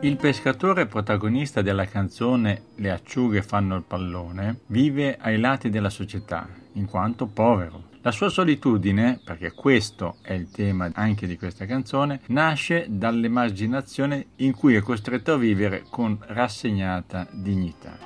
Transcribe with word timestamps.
Il 0.00 0.18
pescatore 0.18 0.86
protagonista 0.86 1.62
della 1.62 1.86
canzone 1.86 2.66
Le 2.76 2.90
acciughe 2.90 3.42
fanno 3.42 3.76
il 3.76 3.82
pallone 3.82 4.60
vive 4.66 5.16
ai 5.18 5.38
lati 5.38 5.70
della 5.70 5.88
società, 5.88 6.46
in 6.74 6.86
quanto 6.86 7.26
povero. 7.26 7.84
La 8.02 8.10
sua 8.12 8.28
solitudine, 8.28 9.20
perché 9.24 9.52
questo 9.52 10.18
è 10.20 10.34
il 10.34 10.50
tema 10.50 10.90
anche 10.92 11.26
di 11.26 11.38
questa 11.38 11.64
canzone, 11.64 12.20
nasce 12.26 12.86
dall'emarginazione 12.88 14.26
in 14.36 14.54
cui 14.54 14.74
è 14.74 14.80
costretto 14.80 15.32
a 15.32 15.36
vivere 15.38 15.84
con 15.88 16.16
rassegnata 16.20 17.26
dignità. 17.32 17.96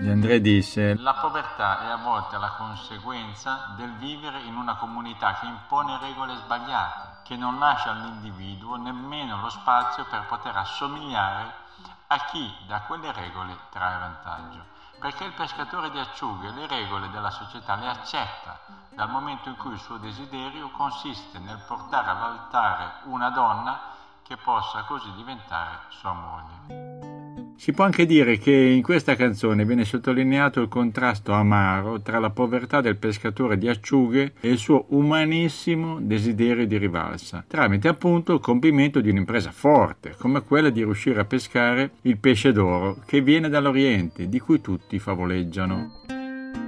De 0.00 0.10
André 0.12 0.40
disse 0.40 0.94
La 0.94 1.18
povertà 1.20 1.88
è 1.88 1.90
a 1.90 1.96
volte 1.96 2.38
la 2.38 2.54
conseguenza 2.56 3.74
del 3.76 3.92
vivere 3.98 4.40
in 4.46 4.54
una 4.54 4.76
comunità 4.76 5.36
che 5.40 5.46
impone 5.46 5.98
regole 6.00 6.34
sbagliate, 6.44 7.17
che 7.22 7.36
non 7.36 7.58
lascia 7.58 7.90
all'individuo 7.90 8.76
nemmeno 8.76 9.40
lo 9.40 9.50
spazio 9.50 10.04
per 10.06 10.26
poter 10.26 10.56
assomigliare 10.56 11.66
a 12.08 12.24
chi 12.26 12.54
da 12.66 12.80
quelle 12.82 13.12
regole 13.12 13.56
trae 13.70 13.98
vantaggio. 13.98 14.76
Perché 14.98 15.24
il 15.24 15.32
pescatore 15.32 15.90
di 15.90 15.98
acciughe 15.98 16.50
le 16.50 16.66
regole 16.66 17.08
della 17.10 17.30
società 17.30 17.76
le 17.76 17.88
accetta 17.88 18.58
dal 18.94 19.08
momento 19.08 19.48
in 19.48 19.56
cui 19.56 19.72
il 19.72 19.78
suo 19.78 19.96
desiderio 19.96 20.70
consiste 20.70 21.38
nel 21.38 21.58
portare 21.58 22.10
all'altare 22.10 22.94
una 23.04 23.30
donna 23.30 23.78
che 24.22 24.36
possa 24.36 24.82
così 24.82 25.12
diventare 25.12 25.78
sua 25.88 26.12
moglie. 26.12 27.07
Si 27.60 27.72
può 27.72 27.84
anche 27.84 28.06
dire 28.06 28.38
che 28.38 28.52
in 28.52 28.82
questa 28.82 29.16
canzone 29.16 29.64
viene 29.64 29.84
sottolineato 29.84 30.60
il 30.60 30.68
contrasto 30.68 31.32
amaro 31.32 32.00
tra 32.00 32.20
la 32.20 32.30
povertà 32.30 32.80
del 32.80 32.96
pescatore 32.96 33.58
di 33.58 33.68
acciughe 33.68 34.34
e 34.38 34.48
il 34.48 34.58
suo 34.58 34.84
umanissimo 34.90 35.98
desiderio 36.00 36.68
di 36.68 36.78
rivalsa, 36.78 37.44
tramite 37.48 37.88
appunto 37.88 38.32
il 38.32 38.38
compimento 38.38 39.00
di 39.00 39.10
un'impresa 39.10 39.50
forte, 39.50 40.14
come 40.16 40.44
quella 40.44 40.70
di 40.70 40.84
riuscire 40.84 41.18
a 41.18 41.24
pescare 41.24 41.90
il 42.02 42.16
pesce 42.18 42.52
d'oro 42.52 42.98
che 43.04 43.22
viene 43.22 43.48
dall'Oriente, 43.48 44.28
di 44.28 44.38
cui 44.38 44.60
tutti 44.60 45.00
favoleggiano. 45.00 46.04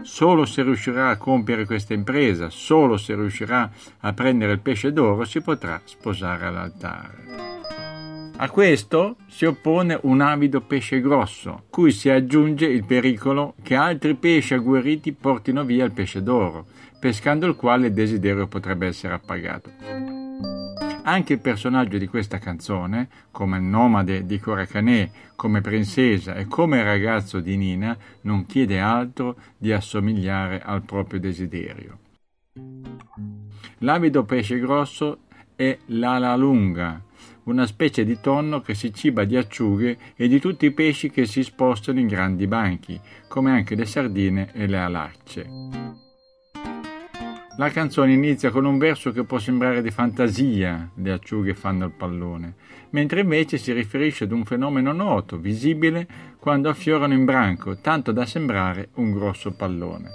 Solo 0.03 0.45
se 0.45 0.65
riuscirà 0.65 1.11
a 1.11 1.17
compiere 1.17 1.67
questa 1.67 1.95
impresa, 1.95 2.51
solo 2.51 2.97
se 2.97 3.15
riuscirà 3.15 3.71
a 4.01 4.13
prendere 4.13 4.53
il 4.53 4.61
pesce 4.61 4.93
d'oro, 4.93 5.25
si 5.25 5.41
potrà 5.41 5.81
sposare 5.85 6.47
all'altare. 6.47 7.60
A 8.43 8.49
questo 8.49 9.17
si 9.27 9.45
oppone 9.45 9.99
un 10.05 10.23
avido 10.23 10.63
pesce 10.63 11.03
grosso, 11.03 11.65
cui 11.69 11.93
si 11.93 12.09
aggiunge 12.09 12.65
il 12.65 12.87
pericolo 12.87 13.53
che 13.63 13.75
altri 13.75 14.15
pesci 14.15 14.55
agguerriti 14.55 15.13
portino 15.13 15.63
via 15.63 15.85
il 15.85 15.93
pesce 15.93 16.23
d'oro, 16.23 16.65
pescando 16.99 17.47
il 17.47 17.55
quale 17.55 17.89
il 17.89 17.93
desiderio 17.93 18.47
potrebbe 18.47 18.87
essere 18.87 19.13
appagato. 19.13 19.71
Anche 21.03 21.35
il 21.35 21.41
personaggio 21.41 21.99
di 21.99 22.07
questa 22.07 22.39
canzone, 22.39 23.11
come 23.31 23.59
il 23.59 23.63
nomade 23.63 24.25
di 24.25 24.39
Coracanè, 24.39 25.11
come 25.37 25.61
princesa 25.61 26.35
e 26.35 26.47
come 26.47 26.83
ragazzo 26.83 27.41
di 27.41 27.59
Nina, 27.59 27.95
non 28.23 28.47
chiede 28.47 28.81
altro 28.81 29.37
di 29.59 29.71
assomigliare 29.71 30.63
al 30.65 30.81
proprio 30.81 31.21
desiderio. 31.21 31.99
L'avido 33.81 34.25
pesce 34.25 34.59
grosso 34.59 35.25
è 35.55 35.77
l'ala 35.89 36.35
lunga, 36.37 37.03
una 37.45 37.67
specie 37.67 38.05
di 38.05 38.21
tonno 38.21 38.61
che 38.61 38.75
si 38.75 38.93
ciba 38.93 39.25
di 39.25 39.37
acciughe 39.37 39.99
e 40.17 40.29
di 40.29 40.41
tutti 40.41 40.67
i 40.67 40.73
pesci 40.73 41.11
che 41.11 41.27
si 41.27 41.43
spostano 41.43 41.99
in 41.99 42.07
grandi 42.07 42.47
banchi, 42.47 43.01
come 43.29 43.51
anche 43.51 43.75
le 43.75 43.87
sardine 43.87 44.51
e 44.53 44.67
le 44.67 44.79
alacce. 44.79 45.49
La 47.57 47.69
canzone 47.69 48.13
inizia 48.13 48.51
con 48.51 48.65
un 48.65 48.79
verso 48.79 49.13
che 49.13 49.25
può 49.25 49.39
sembrare 49.39 49.83
di 49.83 49.91
fantasia, 49.91 50.93
le 50.95 51.13
acciughe 51.13 51.53
fanno 51.53 51.85
il 51.85 51.93
pallone, 51.93 52.55
mentre 52.91 53.21
invece 53.21 53.59
si 53.59 53.73
riferisce 53.73 54.25
ad 54.25 54.33
un 54.33 54.47
fenomeno 54.47 54.93
noto, 54.93 55.37
visibile, 55.37 56.07
quando 56.39 56.71
affiorano 56.71 57.13
in 57.13 57.27
branco, 57.27 57.79
tanto 57.81 58.13
da 58.13 58.25
sembrare 58.25 58.89
un 58.95 59.13
grosso 59.13 59.53
pallone. 59.53 60.09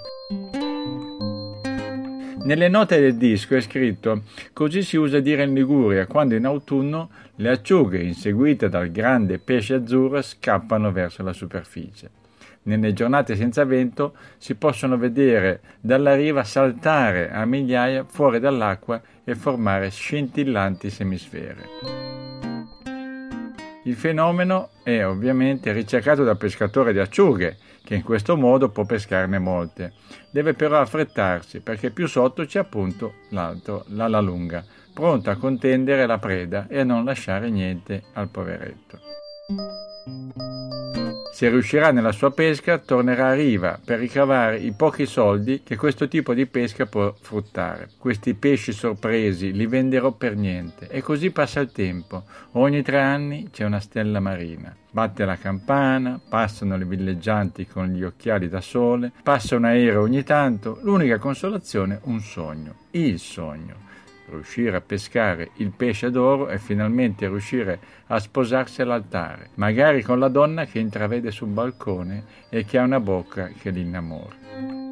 Nelle 2.46 2.68
note 2.68 3.00
del 3.00 3.16
disco 3.16 3.56
è 3.56 3.60
scritto 3.60 4.22
Così 4.52 4.82
si 4.82 4.96
usa 4.96 5.18
dire 5.18 5.42
in 5.42 5.52
Liguria 5.52 6.06
quando 6.06 6.36
in 6.36 6.44
autunno 6.44 7.10
le 7.34 7.50
acciughe, 7.50 8.00
inseguite 8.00 8.68
dal 8.68 8.92
grande 8.92 9.40
pesce 9.40 9.74
azzurro, 9.74 10.22
scappano 10.22 10.92
verso 10.92 11.24
la 11.24 11.32
superficie. 11.32 12.08
Nelle 12.62 12.92
giornate 12.92 13.34
senza 13.34 13.64
vento 13.64 14.14
si 14.38 14.54
possono 14.54 14.96
vedere 14.96 15.60
dalla 15.80 16.14
riva 16.14 16.44
saltare 16.44 17.32
a 17.32 17.44
migliaia 17.44 18.04
fuori 18.04 18.38
dall'acqua 18.38 19.02
e 19.24 19.34
formare 19.34 19.90
scintillanti 19.90 20.88
semisfere. 20.88 22.25
Il 23.86 23.94
fenomeno 23.94 24.70
è 24.82 25.04
ovviamente 25.04 25.70
ricercato 25.70 26.24
dal 26.24 26.36
pescatore 26.36 26.92
di 26.92 26.98
acciughe, 26.98 27.56
che 27.84 27.94
in 27.94 28.02
questo 28.02 28.36
modo 28.36 28.68
può 28.68 28.84
pescarne 28.84 29.38
molte. 29.38 29.92
Deve 30.28 30.54
però 30.54 30.80
affrettarsi 30.80 31.60
perché 31.60 31.92
più 31.92 32.08
sotto 32.08 32.44
c'è 32.44 32.58
appunto 32.58 33.14
l'altro, 33.30 33.84
l'ala 33.90 34.18
lunga, 34.18 34.64
pronta 34.92 35.30
a 35.30 35.36
contendere 35.36 36.04
la 36.04 36.18
preda 36.18 36.66
e 36.68 36.80
a 36.80 36.84
non 36.84 37.04
lasciare 37.04 37.48
niente 37.48 38.02
al 38.14 38.28
poveretto. 38.28 38.98
Se 41.36 41.50
riuscirà 41.50 41.90
nella 41.92 42.12
sua 42.12 42.30
pesca, 42.30 42.78
tornerà 42.78 43.28
a 43.28 43.34
riva 43.34 43.78
per 43.84 43.98
ricavare 43.98 44.56
i 44.56 44.72
pochi 44.72 45.04
soldi 45.04 45.60
che 45.62 45.76
questo 45.76 46.08
tipo 46.08 46.32
di 46.32 46.46
pesca 46.46 46.86
può 46.86 47.14
fruttare. 47.20 47.90
Questi 47.98 48.32
pesci 48.32 48.72
sorpresi 48.72 49.52
li 49.52 49.66
venderò 49.66 50.12
per 50.12 50.34
niente 50.34 50.88
e 50.88 51.02
così 51.02 51.30
passa 51.32 51.60
il 51.60 51.72
tempo. 51.72 52.24
Ogni 52.52 52.80
tre 52.80 53.00
anni 53.00 53.50
c'è 53.50 53.64
una 53.64 53.80
stella 53.80 54.18
marina. 54.18 54.74
Batte 54.90 55.26
la 55.26 55.36
campana, 55.36 56.18
passano 56.26 56.78
le 56.78 56.86
villeggianti 56.86 57.66
con 57.66 57.88
gli 57.88 58.02
occhiali 58.02 58.48
da 58.48 58.62
sole, 58.62 59.12
passa 59.22 59.56
un 59.56 59.64
aereo 59.66 60.00
ogni 60.00 60.22
tanto, 60.22 60.78
l'unica 60.84 61.18
consolazione 61.18 62.00
un 62.04 62.18
sogno, 62.20 62.76
il 62.92 63.18
sogno 63.18 63.84
riuscire 64.30 64.76
a 64.76 64.80
pescare 64.80 65.50
il 65.56 65.70
pesce 65.70 66.10
d'oro 66.10 66.48
e 66.48 66.58
finalmente 66.58 67.28
riuscire 67.28 67.78
a 68.06 68.18
sposarsi 68.18 68.82
all'altare, 68.82 69.50
magari 69.54 70.02
con 70.02 70.18
la 70.18 70.28
donna 70.28 70.64
che 70.64 70.78
intravede 70.78 71.30
sul 71.30 71.48
balcone 71.48 72.24
e 72.48 72.64
che 72.64 72.78
ha 72.78 72.82
una 72.82 73.00
bocca 73.00 73.50
che 73.58 73.70
l'innamora. 73.70 74.85